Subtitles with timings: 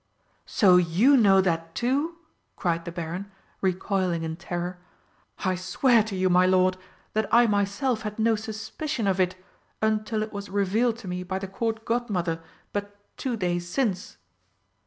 [0.47, 2.17] "So you know that, too!"
[2.55, 3.29] cried the Baron,
[3.61, 4.79] recoiling in terror.
[5.45, 6.75] "I swear to you, my lord,
[7.13, 9.35] that I myself had no suspicion of it
[9.79, 12.41] until it was revealed to me by the Court Godmother
[12.73, 14.17] but two days since!"